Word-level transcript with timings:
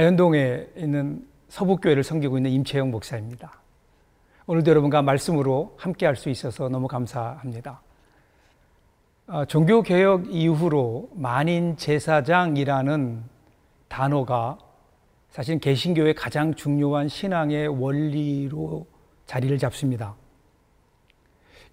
아현동에 0.00 0.68
있는 0.76 1.26
서북교회를 1.50 2.04
섬기고 2.04 2.38
있는 2.38 2.50
임채영 2.52 2.90
목사입니다. 2.90 3.60
오늘도 4.46 4.70
여러분과 4.70 5.02
말씀으로 5.02 5.74
함께 5.76 6.06
할 6.06 6.16
수 6.16 6.30
있어서 6.30 6.70
너무 6.70 6.88
감사합니다. 6.88 7.82
어, 9.26 9.44
종교개혁 9.44 10.34
이후로 10.34 11.10
만인 11.12 11.76
제사장이라는 11.76 13.24
단어가 13.88 14.56
사실 15.28 15.58
개신교의 15.58 16.14
가장 16.14 16.54
중요한 16.54 17.08
신앙의 17.08 17.68
원리로 17.68 18.86
자리를 19.26 19.58
잡습니다. 19.58 20.14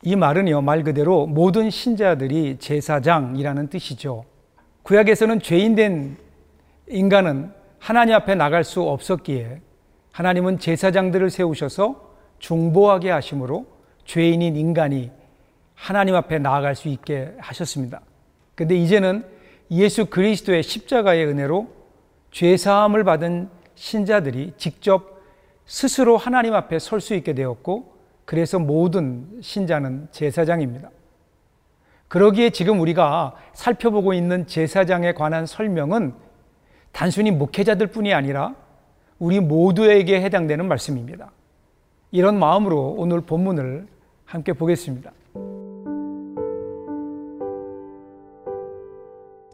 이 0.04 0.18
말은요, 0.18 0.62
말 0.64 0.84
그대로 0.84 1.28
모든 1.28 1.70
신자들이 1.70 2.58
제사장이라는 2.60 3.70
뜻이죠. 3.70 4.26
구약에서는 4.84 5.40
죄인된 5.40 6.18
인간은 6.90 7.57
하나님 7.80 8.16
앞에 8.16 8.36
나갈 8.36 8.64
수 8.64 8.82
없었기에 8.82 9.62
하나님은 10.12 10.60
제사장들을 10.60 11.30
세우셔서 11.30 12.08
중보하게 12.40 13.12
하심으로 13.12 13.66
죄인인 14.06 14.56
인간이 14.56 15.12
하나님 15.76 16.16
앞에 16.16 16.40
나아갈 16.40 16.76
수 16.76 16.88
있게 16.88 17.34
하셨습니다. 17.38 18.02
근데 18.56 18.76
이제는 18.76 19.26
예수 19.70 20.08
그리스도의 20.08 20.64
십자가의 20.64 21.28
은혜로 21.28 21.68
죄사함을 22.32 23.04
받은 23.04 23.50
신자들이 23.76 24.54
직접 24.58 25.22
스스로 25.66 26.18
하나님 26.18 26.54
앞에 26.56 26.80
설 26.80 27.00
수 27.02 27.14
있게 27.14 27.34
되었고 27.34 27.96
그래서 28.26 28.60
모든 28.60 29.40
신자는 29.42 30.08
제사장입니다. 30.12 30.90
그러기에 32.08 32.50
지금 32.50 32.80
우리가 32.80 33.36
살펴보고 33.54 34.14
있는 34.14 34.48
제사장에 34.48 35.14
관한 35.14 35.46
설명은 35.46 36.14
단순히 36.98 37.30
목회자들 37.30 37.88
뿐이 37.92 38.12
아니라 38.12 38.56
우리 39.20 39.40
모두에게 39.40 40.20
해당되는 40.20 40.68
말씀입니다. 40.68 41.32
이런 42.10 42.40
마음으로 42.40 42.96
오늘 42.98 43.22
본문을 43.22 43.86
함께 44.26 44.54
보겠습니다. 44.54 45.12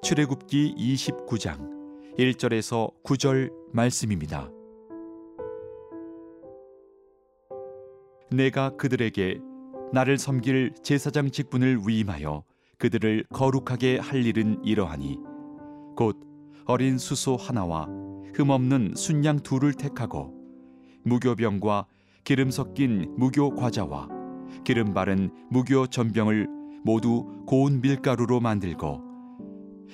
출애굽기 0.01 0.75
29장 0.77 2.15
1절에서 2.17 2.93
9절 3.03 3.51
말씀입니다. 3.73 4.49
내가 8.31 8.69
그들에게 8.77 9.41
나를 9.91 10.17
섬길 10.17 10.75
제사장 10.81 11.29
직분을 11.29 11.79
위임하여 11.85 12.45
그들을 12.77 13.25
거룩하게 13.33 13.97
할 13.97 14.25
일은 14.25 14.63
이러하니 14.63 15.19
곧 15.97 16.22
어린 16.65 16.97
수소 16.97 17.35
하나와 17.35 17.87
흠없는 18.33 18.93
순양 18.95 19.39
둘을 19.39 19.73
택하고 19.73 20.33
무교병과 21.03 21.85
기름 22.23 22.51
섞인 22.51 23.13
무교 23.17 23.55
과자와 23.55 24.07
기름 24.63 24.93
바른 24.93 25.29
무교 25.49 25.87
전병을 25.87 26.47
모두 26.83 27.43
고운 27.45 27.81
밀가루로 27.81 28.39
만들고 28.39 29.01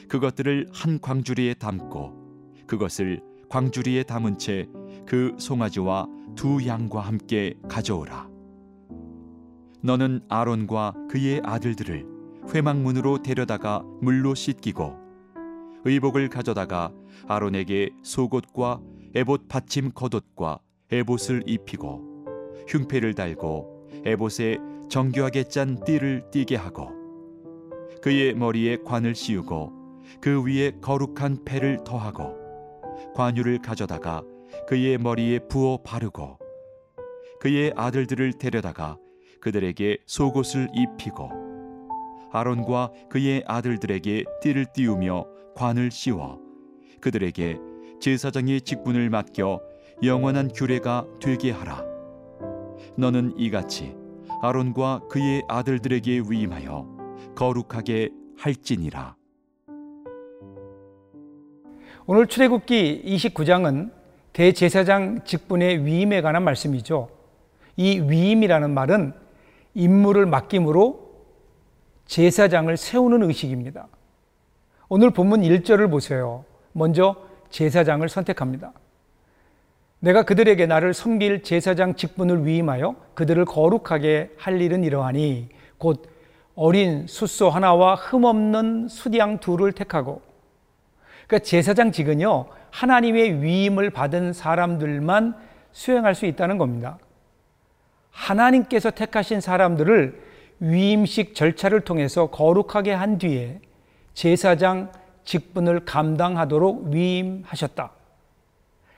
그것들을 0.08 0.68
한 0.74 1.00
광주리에 1.00 1.56
담고 1.56 2.66
그것을 2.68 3.22
광주리에 3.50 4.04
담은 4.04 4.38
채 4.38 4.68
그 5.10 5.36
송아지와 5.40 6.08
두 6.36 6.66
양과 6.68 7.02
함께 7.02 7.56
가져오라. 7.68 8.30
너는 9.82 10.22
아론과 10.30 10.94
그의 11.10 11.42
아들들을 11.44 12.06
회막문으로 12.54 13.24
데려다가 13.24 13.84
물로 14.02 14.36
씻기고 14.36 15.09
의복을 15.86 16.30
가져다가 16.30 16.92
아론에게 17.28 17.92
속옷과 18.04 18.82
에봇 19.16 19.48
받침 19.48 19.92
겉옷과 19.92 20.60
에봇을 20.92 21.44
입히고 21.46 22.26
흉패를 22.68 23.14
달고 23.14 23.90
에봇에 24.06 24.58
정교하게 24.90 25.44
짠 25.46 25.84
띠를 25.84 26.30
띠게 26.32 26.56
하고 26.56 26.92
그의 28.02 28.34
머리에 28.34 28.78
관을 28.78 29.16
씌우고 29.16 29.74
그 30.22 30.44
위에 30.44 30.72
거룩한 30.82 31.44
패를 31.46 31.84
더하고 31.84 32.36
관유를 33.16 33.60
가져다가 33.60 34.24
그의 34.68 34.98
머리에 34.98 35.40
부어 35.40 35.78
바르고 35.84 36.38
그의 37.40 37.74
아들들을 37.76 38.34
데려다가 38.34 38.98
그들에게 39.42 40.00
속옷을 40.06 40.70
입히고 40.74 41.30
아론과 42.32 42.92
그의 43.10 43.44
아들들에게 43.48 44.26
띠를 44.42 44.66
띄우며 44.74 45.26
관을 45.60 45.92
씌워 45.92 46.40
그들에게 47.02 47.60
제사장의 48.00 48.62
직분을 48.62 49.10
맡겨 49.10 49.60
영원한 50.02 50.48
규례가 50.48 51.06
되게 51.20 51.52
하라. 51.52 51.84
너는 52.96 53.34
이같이 53.38 53.94
아론과 54.42 55.02
그의 55.10 55.44
아들들에게 55.50 56.24
위임하여 56.30 56.88
거룩하게 57.36 58.10
할지니라. 58.38 59.18
오늘 62.06 62.28
출애굽기 62.28 63.04
29장은 63.06 63.92
대제사장 64.32 65.26
직분의 65.26 65.86
위임에 65.86 66.22
관한 66.22 66.46
말씀이죠. 66.46 67.10
이 67.76 68.00
위임이라는 68.00 68.74
말은 68.74 69.14
임무를 69.74 70.26
맡김으로 70.26 71.10
제사장을 72.06 72.76
세우는 72.78 73.24
의식입니다. 73.24 73.90
오늘 74.92 75.12
본문 75.12 75.42
1절을 75.42 75.92
보세요. 75.92 76.46
먼저 76.72 77.16
제사장을 77.52 78.08
선택합니다. 78.10 78.74
내가 80.00 80.24
그들에게 80.24 80.66
나를 80.66 80.96
섬길 80.96 81.44
제사장 81.44 81.94
직분을 81.94 82.48
위임하여 82.48 82.96
그들을 83.14 83.46
거룩하게 83.46 84.32
할 84.36 84.60
일은 84.60 84.84
이러하니 84.84 85.50
곧 85.78 86.10
어린 86.56 87.06
숫소 87.08 87.50
하나와 87.50 87.94
흠없는 87.94 88.88
수양 88.88 89.40
둘을 89.40 89.74
택하고 89.74 90.24
그러니까 91.28 91.46
제사장직은요, 91.46 92.48
하나님의 92.72 93.44
위임을 93.44 93.92
받은 93.92 94.34
사람들만 94.34 95.36
수행할 95.72 96.16
수 96.16 96.26
있다는 96.26 96.58
겁니다. 96.58 96.98
하나님께서 98.10 98.90
택하신 98.90 99.40
사람들을 99.40 100.20
위임식 100.60 101.36
절차를 101.36 101.82
통해서 101.82 102.32
거룩하게 102.32 102.94
한 102.94 103.20
뒤에 103.20 103.60
제사장 104.14 104.92
직분을 105.24 105.86
감당하도록 105.86 106.88
위임하셨다. 106.88 107.92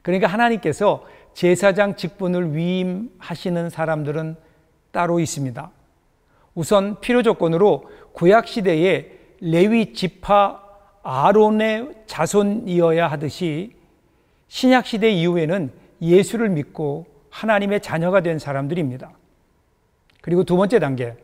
그러니까 0.01 0.27
하나님께서 0.27 1.05
제사장 1.33 1.95
직분을 1.95 2.55
위임하시는 2.55 3.69
사람들은 3.69 4.35
따로 4.91 5.19
있습니다. 5.19 5.71
우선 6.55 6.99
필요 6.99 7.23
조건으로 7.23 7.89
구약 8.13 8.47
시대에 8.47 9.11
레위 9.39 9.93
지파 9.93 10.61
아론의 11.03 12.03
자손이어야 12.05 13.07
하듯이 13.07 13.75
신약 14.47 14.85
시대 14.85 15.09
이후에는 15.09 15.71
예수를 16.01 16.49
믿고 16.49 17.07
하나님의 17.29 17.81
자녀가 17.81 18.21
된 18.21 18.37
사람들입니다. 18.37 19.11
그리고 20.21 20.43
두 20.43 20.57
번째 20.57 20.79
단계, 20.79 21.15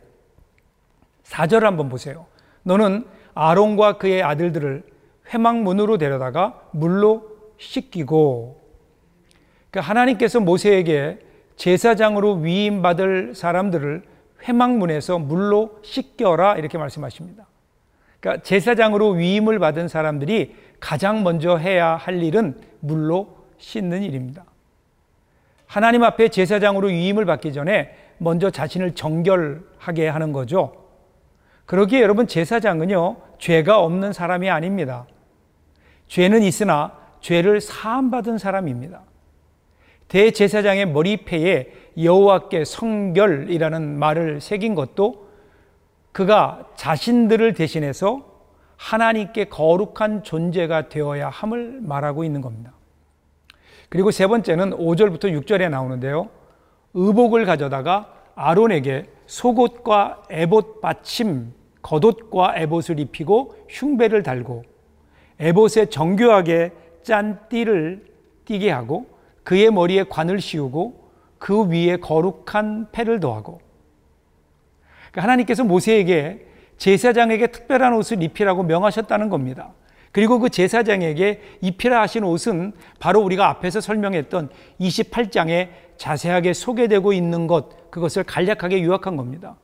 4절 1.24 1.60
한번 1.60 1.88
보세요. 1.88 2.26
너는 2.62 3.06
아론과 3.40 3.98
그의 3.98 4.20
아들들을 4.24 4.82
회막문으로 5.32 5.96
데려다가 5.96 6.60
물로 6.72 7.36
씻기고, 7.58 8.60
그러니까 9.70 9.88
하나님께서 9.88 10.40
모세에게 10.40 11.20
제사장으로 11.54 12.34
위임받을 12.34 13.36
사람들을 13.36 14.02
회막문에서 14.42 15.20
물로 15.20 15.78
씻겨라 15.82 16.56
이렇게 16.56 16.78
말씀하십니다. 16.78 17.46
그러니까 18.18 18.42
제사장으로 18.42 19.10
위임을 19.10 19.60
받은 19.60 19.86
사람들이 19.86 20.56
가장 20.80 21.22
먼저 21.22 21.56
해야 21.56 21.94
할 21.94 22.20
일은 22.20 22.56
물로 22.80 23.36
씻는 23.58 24.02
일입니다. 24.02 24.44
하나님 25.66 26.02
앞에 26.02 26.28
제사장으로 26.28 26.88
위임을 26.88 27.24
받기 27.24 27.52
전에 27.52 27.94
먼저 28.18 28.50
자신을 28.50 28.96
정결하게 28.96 30.08
하는 30.08 30.32
거죠. 30.32 30.87
그러기에 31.68 32.00
여러분 32.00 32.26
제사장은요 32.26 33.16
죄가 33.38 33.80
없는 33.80 34.14
사람이 34.14 34.48
아닙니다. 34.48 35.06
죄는 36.06 36.42
있으나 36.42 36.96
죄를 37.20 37.60
사함 37.60 38.10
받은 38.10 38.38
사람입니다. 38.38 39.02
대제사장의 40.08 40.88
머리패에 40.88 41.70
여호와께 42.02 42.64
성결이라는 42.64 43.98
말을 43.98 44.40
새긴 44.40 44.74
것도 44.74 45.28
그가 46.12 46.70
자신들을 46.76 47.52
대신해서 47.52 48.24
하나님께 48.78 49.50
거룩한 49.50 50.22
존재가 50.22 50.88
되어야 50.88 51.28
함을 51.28 51.80
말하고 51.82 52.24
있는 52.24 52.40
겁니다. 52.40 52.72
그리고 53.90 54.10
세 54.10 54.26
번째는 54.26 54.70
5절부터 54.70 55.24
6절에 55.44 55.68
나오는데요. 55.68 56.30
의복을 56.94 57.44
가져다가 57.44 58.17
아론에게 58.38 59.06
속옷과 59.26 60.22
에봇 60.30 60.80
받침, 60.80 61.52
겉옷과 61.82 62.54
에봇을 62.56 63.00
입히고 63.00 63.56
흉배를 63.68 64.22
달고 64.22 64.64
에봇에 65.40 65.86
정교하게 65.86 66.70
짠 67.02 67.40
띠를 67.48 68.06
띠게 68.44 68.70
하고 68.70 69.06
그의 69.42 69.70
머리에 69.70 70.04
관을 70.04 70.40
씌우고 70.40 71.08
그 71.38 71.68
위에 71.68 71.96
거룩한 71.96 72.88
패를 72.92 73.18
더하고 73.20 73.60
그러니까 75.10 75.22
하나님께서 75.22 75.64
모세에게 75.64 76.46
제사장에게 76.76 77.48
특별한 77.48 77.92
옷을 77.94 78.22
입히라고 78.22 78.62
명하셨다는 78.62 79.30
겁니다. 79.30 79.72
그리고 80.18 80.40
그 80.40 80.48
제사장에게 80.48 81.40
입히라 81.60 82.00
하신 82.00 82.24
옷은 82.24 82.72
바로 82.98 83.20
우리가 83.20 83.48
앞에서 83.50 83.80
설명했던 83.80 84.48
28장에 84.80 85.68
자세하게 85.96 86.54
소개되고 86.54 87.12
있는 87.12 87.46
것, 87.46 87.88
그것을 87.92 88.24
간략하게 88.24 88.82
요약한 88.82 89.16
겁니다. 89.16 89.54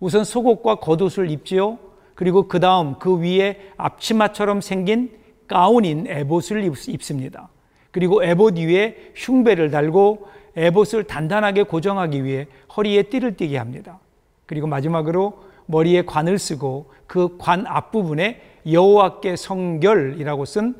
우선 0.00 0.24
속옷과 0.24 0.76
겉옷을 0.76 1.30
입지요. 1.30 1.78
그리고 2.14 2.48
그 2.48 2.58
다음 2.58 2.98
그 2.98 3.18
위에 3.18 3.60
앞치마처럼 3.76 4.62
생긴 4.62 5.10
가운인 5.46 6.06
에봇을 6.08 6.64
입습니다. 6.88 7.50
그리고 7.90 8.24
에봇 8.24 8.56
위에 8.56 8.96
흉배를 9.14 9.70
달고 9.70 10.26
에봇을 10.56 11.04
단단하게 11.04 11.64
고정하기 11.64 12.24
위해 12.24 12.46
허리에 12.74 13.02
띠를 13.02 13.36
띠게 13.36 13.58
합니다. 13.58 13.98
그리고 14.46 14.66
마지막으로 14.68 15.34
머리에 15.66 16.06
관을 16.06 16.38
쓰고 16.38 16.90
그 17.06 17.36
관 17.36 17.66
앞부분에 17.66 18.51
여호와께 18.66 19.36
성결이라고 19.36 20.44
쓴 20.44 20.74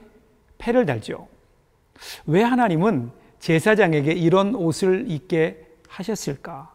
패를 0.59 0.87
달죠. 0.87 1.29
왜 2.27 2.43
하나님은 2.43 3.11
제사장에게 3.39 4.13
이런 4.13 4.55
옷을 4.55 5.11
입게 5.11 5.67
하셨을까? 5.89 6.73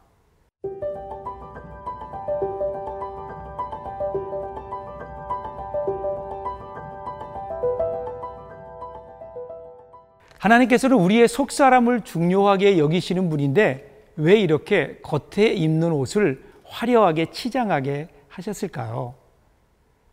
하나님께서는 10.39 10.98
우리의 10.98 11.27
속 11.27 11.51
사람을 11.51 12.01
중요하게 12.01 12.77
여기시는 12.77 13.30
분인데 13.30 14.12
왜 14.18 14.39
이렇게 14.39 15.00
겉에 15.01 15.48
입는 15.48 15.92
옷을 15.92 16.44
화려하게 16.63 17.31
치장하게 17.31 18.10
하셨을까요? 18.30 19.15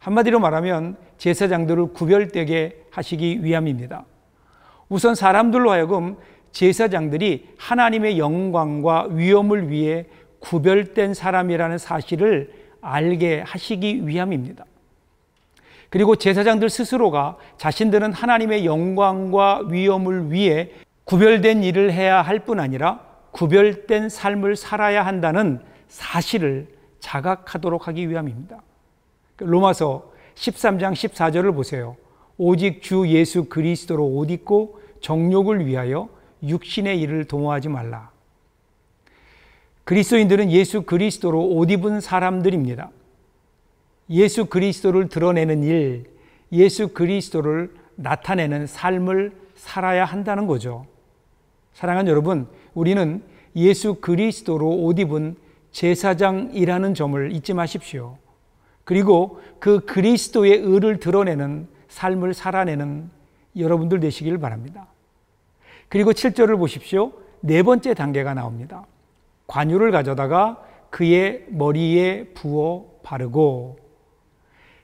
한마디로 0.04 0.38
말하면 0.38 0.96
제사장들을 1.16 1.94
구별되게 1.94 2.84
하시기 2.90 3.42
위함입니다. 3.42 4.04
우선 4.90 5.14
사람들로 5.14 5.70
하여금 5.70 6.16
제사장들이 6.52 7.54
하나님의 7.56 8.18
영광과 8.18 9.08
위엄을 9.10 9.70
위해 9.70 10.04
구별된 10.40 11.14
사람이라는 11.14 11.78
사실을 11.78 12.52
알게 12.82 13.44
하시기 13.46 14.06
위함입니다. 14.06 14.66
그리고 15.88 16.16
제사장들 16.16 16.68
스스로가 16.68 17.38
자신들은 17.56 18.12
하나님의 18.12 18.66
영광과 18.66 19.62
위엄을 19.70 20.30
위해 20.30 20.72
구별된 21.04 21.64
일을 21.64 21.92
해야 21.92 22.20
할 22.20 22.40
뿐 22.40 22.60
아니라 22.60 23.00
구별된 23.30 24.10
삶을 24.10 24.56
살아야 24.56 25.06
한다는 25.06 25.60
사실을 25.88 26.68
자각하도록 27.00 27.88
하기 27.88 28.10
위함입니다. 28.10 28.60
로마서 29.38 30.12
13장 30.34 30.92
14절을 30.92 31.54
보세요. 31.54 31.96
오직 32.36 32.82
주 32.82 33.06
예수 33.08 33.44
그리스도로 33.44 34.06
옷 34.06 34.31
입고 34.31 34.81
정욕을 35.00 35.66
위하여 35.66 36.08
육신의 36.42 37.00
일을 37.00 37.25
도모하지 37.25 37.69
말라. 37.69 38.10
그리스도인들은 39.84 40.50
예수 40.50 40.82
그리스도로 40.82 41.46
옷 41.46 41.70
입은 41.70 42.00
사람들입니다. 42.00 42.90
예수 44.10 44.46
그리스도를 44.46 45.08
드러내는 45.08 45.62
일, 45.62 46.04
예수 46.52 46.88
그리스도를 46.88 47.75
나타내는 47.96 48.66
삶을 48.66 49.32
살아야 49.54 50.04
한다는 50.04 50.46
거죠. 50.46 50.87
사랑하는 51.75 52.10
여러분, 52.10 52.46
우리는 52.75 53.22
예수 53.56 53.94
그리스도로 53.96 54.69
옷 54.69 54.98
입은 54.98 55.37
제사장이라는 55.72 56.94
점을 56.94 57.32
잊지 57.32 57.52
마십시오. 57.52 58.16
그리고 58.84 59.40
그 59.58 59.81
그리스도의 59.81 60.58
의를 60.58 60.98
드러내는 60.98 61.69
삶을 61.88 62.34
살아내는 62.34 63.10
여러분들 63.56 64.00
되시길 64.00 64.38
바랍니다. 64.38 64.86
그리고 65.88 66.12
7절을 66.12 66.58
보십시오. 66.58 67.12
네 67.40 67.62
번째 67.62 67.94
단계가 67.94 68.34
나옵니다. 68.34 68.84
관유를 69.46 69.90
가져다가 69.90 70.62
그의 70.90 71.44
머리에 71.48 72.25
부어 72.34 72.86
바르고 73.02 73.78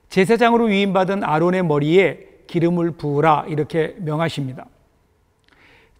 제사장으로 0.08 0.66
위임받은 0.66 1.24
아론의 1.24 1.64
머리에 1.64 2.26
기름을 2.46 2.92
부으라 2.92 3.46
이렇게 3.48 3.94
명하십니다. 3.98 4.66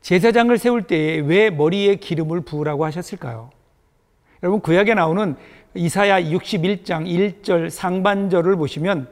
제사장을 0.03 0.57
세울 0.59 0.83
때에 0.83 1.19
왜 1.21 1.51
머리에 1.51 1.97
기름을 1.97 2.41
부으라고 2.41 2.85
하셨을까요? 2.85 3.51
여러분 4.43 4.61
구약에 4.61 4.95
나오는 4.95 5.37
이사야 5.75 6.23
61장 6.23 7.07
1절 7.43 7.71
상반절을 7.71 8.57
보시면 8.57 9.09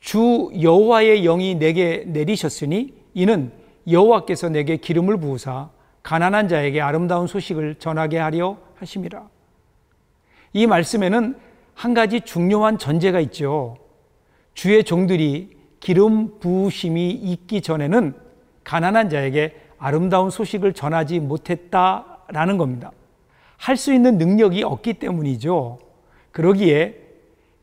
주 0.00 0.50
여호와의 0.60 1.22
영이 1.22 1.54
내게 1.54 2.04
내리셨으니 2.06 2.92
이는 3.14 3.50
여호와께서 3.90 4.50
내게 4.50 4.76
기름을 4.76 5.16
부으사 5.16 5.70
가난한 6.02 6.48
자에게 6.48 6.80
아름다운 6.82 7.26
소식을 7.26 7.76
전하게 7.76 8.18
하려 8.18 8.58
하심이라. 8.76 9.26
이 10.52 10.66
말씀에는 10.66 11.36
한 11.74 11.94
가지 11.94 12.20
중요한 12.20 12.78
전제가 12.78 13.20
있죠. 13.20 13.78
주의 14.52 14.84
종들이 14.84 15.56
기름 15.80 16.38
부으심이 16.38 17.10
있기 17.10 17.62
전에는 17.62 18.14
가난한 18.62 19.08
자에게 19.08 19.54
아름다운 19.78 20.30
소식을 20.30 20.74
전하지 20.74 21.20
못했다라는 21.20 22.58
겁니다. 22.58 22.92
할 23.56 23.76
수 23.76 23.92
있는 23.92 24.18
능력이 24.18 24.62
없기 24.62 24.94
때문이죠. 24.94 25.78
그러기에 26.32 27.00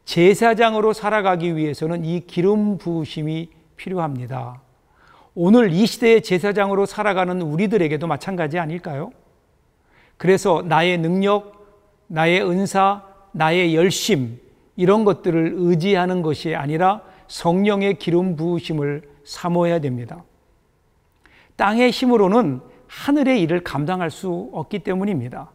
제사장으로 0.06 0.94
살아가기 0.94 1.56
위해서는 1.56 2.06
이 2.06 2.26
기름 2.26 2.78
부으심이 2.78 3.50
필요합니다. 3.76 4.62
오늘 5.36 5.72
이 5.72 5.86
시대의 5.86 6.22
제사장으로 6.24 6.86
살아가는 6.86 7.42
우리들에게도 7.42 8.08
마찬가지 8.08 8.60
아닐까요? 8.60 9.12
그래서 10.18 10.62
나의 10.66 10.98
능력, 10.98 11.66
나의 12.08 12.42
은사, 12.42 13.04
나의 13.32 13.76
열심, 13.76 14.40
이런 14.76 15.06
것들을 15.06 15.54
의지하는 15.56 16.22
것이 16.22 16.56
아니라 16.56 17.02
성령의 17.28 18.00
기름 18.00 18.36
부으심을 18.36 19.10
사모해야 19.24 19.80
됩니다. 19.80 20.24
땅의 21.56 21.92
힘으로는 21.92 22.62
하늘의 22.88 23.42
일을 23.42 23.64
감당할 23.64 24.12
수 24.12 24.50
없기 24.52 24.80
때문입니다. 24.80 25.52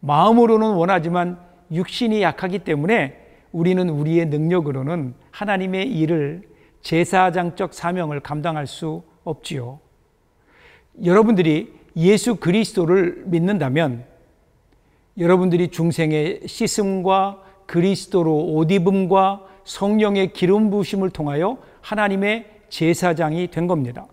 마음으로는 0.00 0.72
원하지만 0.74 1.38
육신이 1.70 2.22
약하기 2.22 2.60
때문에 2.60 3.16
우리는 3.52 3.88
우리의 3.88 4.26
능력으로는 4.26 5.14
하나님의 5.30 5.90
일을 5.92 6.42
제사장적 6.82 7.74
사명을 7.74 8.20
감당할 8.20 8.66
수 8.66 9.02
없지요. 9.24 9.80
여러분들이 11.04 11.72
예수 11.96 12.36
그리스도를 12.36 13.24
믿는다면 13.26 14.04
여러분들이 15.18 15.68
중생의 15.68 16.42
씻음과 16.46 17.42
그리스도로 17.66 18.54
옷 18.54 18.70
입음과 18.70 19.46
성령의 19.64 20.32
기름 20.32 20.70
부심을 20.70 21.10
통하여 21.10 21.58
하나님의 21.82 22.46
제사장이 22.68 23.48
된 23.48 23.66
겁니다. 23.66 24.06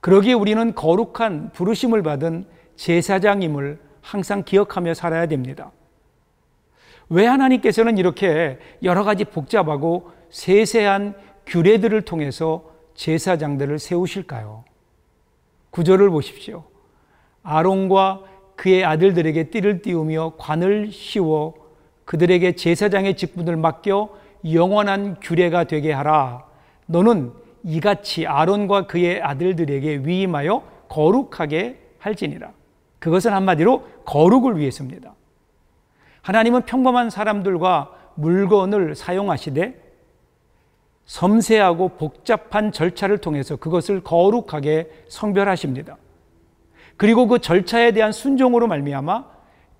그러기에 0.00 0.32
우리는 0.32 0.74
거룩한 0.74 1.50
부르심을 1.52 2.02
받은 2.02 2.46
제사장임을 2.76 3.78
항상 4.08 4.42
기억하며 4.42 4.94
살아야 4.94 5.26
됩니다. 5.26 5.70
왜 7.10 7.26
하나님께서는 7.26 7.98
이렇게 7.98 8.58
여러 8.82 9.04
가지 9.04 9.24
복잡하고 9.26 10.12
세세한 10.30 11.14
규례들을 11.46 12.00
통해서 12.02 12.64
제사장들을 12.94 13.78
세우실까요? 13.78 14.64
구절을 15.70 16.08
보십시오. 16.08 16.64
아론과 17.42 18.22
그의 18.56 18.82
아들들에게 18.82 19.50
띠를 19.50 19.82
띄우며 19.82 20.36
관을 20.38 20.90
씌워 20.90 21.54
그들에게 22.06 22.52
제사장의 22.52 23.14
직분을 23.14 23.56
맡겨 23.56 24.08
영원한 24.50 25.20
규례가 25.20 25.64
되게 25.64 25.92
하라. 25.92 26.46
너는 26.86 27.32
이같이 27.62 28.26
아론과 28.26 28.86
그의 28.86 29.20
아들들에게 29.20 29.98
위임하여 30.04 30.62
거룩하게 30.88 31.78
할지니라. 31.98 32.57
그것은 32.98 33.32
한마디로 33.32 33.84
거룩을 34.04 34.58
위해서입니다. 34.58 35.14
하나님은 36.22 36.62
평범한 36.62 37.10
사람들과 37.10 37.90
물건을 38.16 38.94
사용하시되 38.94 39.88
섬세하고 41.06 41.90
복잡한 41.90 42.70
절차를 42.70 43.18
통해서 43.18 43.56
그것을 43.56 44.02
거룩하게 44.02 44.90
성별하십니다. 45.08 45.96
그리고 46.96 47.28
그 47.28 47.38
절차에 47.38 47.92
대한 47.92 48.12
순종으로 48.12 48.66
말미암아 48.66 49.24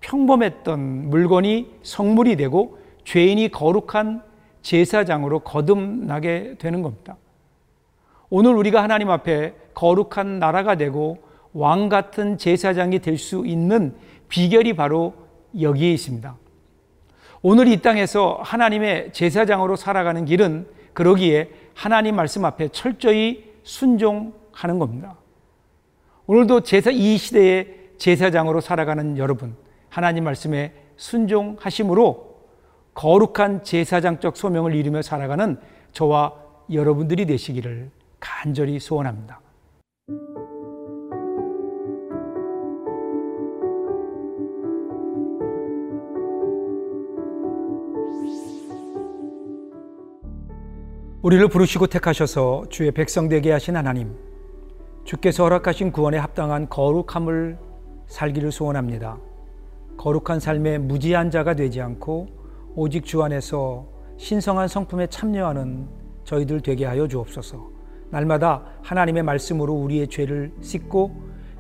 평범했던 0.01 1.11
물건이 1.11 1.81
성물이 1.83 2.37
되고 2.37 2.79
죄인이 3.05 3.51
거룩한 3.51 4.23
제사장으로 4.63 5.41
거듭나게 5.41 6.57
되는 6.59 6.83
겁니다. 6.83 7.17
오늘 8.31 8.55
우리가 8.55 8.83
하나님 8.83 9.11
앞에 9.11 9.55
거룩한 9.75 10.39
나라가 10.39 10.77
되고 10.77 11.19
왕 11.53 11.89
같은 11.89 12.39
제사장이 12.39 13.01
될 13.01 13.19
수 13.19 13.45
있는 13.47 13.95
비결이 14.29 14.75
바로 14.75 15.15
여기에 15.59 15.93
있습니다. 15.93 16.37
오늘 17.43 17.69
이 17.69 17.81
땅에서 17.81 18.41
하나님의 18.43 19.13
제사장으로 19.13 19.77
살아가는 19.77 20.25
길은 20.25 20.67
그러기에 20.93 21.51
하나님 21.75 22.17
말씀 22.17 22.45
앞에 22.45 22.69
철저히 22.69 23.45
순종하는 23.63 24.79
겁니다. 24.79 25.17
오늘도 26.27 26.63
제사 26.63 26.91
이 26.91 27.17
시대의 27.17 27.75
제사장으로 27.97 28.61
살아가는 28.61 29.17
여러분, 29.19 29.57
하나님 29.89 30.25
말씀에 30.25 30.75
순종하심으로 30.97 32.29
거룩한 32.95 33.63
제사장적 33.63 34.37
소명을 34.37 34.75
이루며 34.75 35.03
살아가는 35.03 35.59
저와 35.93 36.35
여러분들이 36.73 37.25
되시기를 37.27 37.91
간절히 38.21 38.81
소원합니다. 38.81 39.41
우리를 51.21 51.49
부르시고 51.49 51.89
택하셔서 51.89 52.67
주의 52.69 52.93
백성 52.93 53.29
되게 53.29 53.51
하신 53.51 53.77
하나님, 53.77 54.15
주께서 55.03 55.43
허락하신 55.43 55.91
구원에 55.91 56.17
합당한 56.17 56.69
거룩함을 56.69 57.59
살기를 58.07 58.53
소원합니다. 58.53 59.19
거룩한 59.97 60.39
삶의 60.39 60.79
무지한 60.79 61.33
자가 61.33 61.55
되지 61.55 61.81
않고 61.81 62.29
오직 62.77 63.05
주 63.05 63.25
안에서 63.25 63.89
신성한 64.17 64.69
성품에 64.69 65.09
참여하는 65.09 65.89
저희들 66.23 66.61
되게 66.61 66.85
하여 66.85 67.09
주옵소서. 67.09 67.69
날마다 68.11 68.63
하나님의 68.85 69.25
말씀으로 69.25 69.75
우리의 69.75 70.07
죄를 70.07 70.53
씻고 70.61 71.11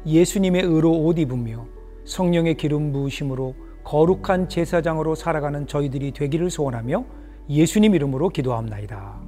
예수님의 0.06 0.62
의로 0.62 0.92
옷 0.92 1.18
입으며 1.18 1.66
성령의 2.04 2.54
기름 2.54 2.92
부으심으로 2.92 3.56
거룩한 3.82 4.48
제사장으로 4.48 5.16
살아가는 5.16 5.66
저희들이 5.66 6.12
되기를 6.12 6.48
소원하며 6.48 7.04
예수님 7.50 7.96
이름으로 7.96 8.28
기도합나이다. 8.28 9.27